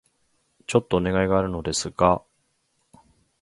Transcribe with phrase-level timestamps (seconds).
[0.65, 2.23] ちょっとお願いがあるのですが...